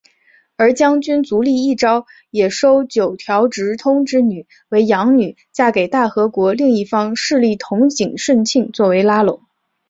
[0.57, 9.43] 而将军足利义昭也收九条植通之女为养女嫁给大和国另一方势力筒井顺庆作为拉拢。